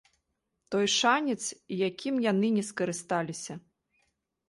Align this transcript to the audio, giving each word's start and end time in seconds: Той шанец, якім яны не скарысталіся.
Той 0.75 0.87
шанец, 0.99 1.37
якім 1.87 2.15
яны 2.31 2.47
не 2.59 2.67
скарысталіся. 2.73 3.53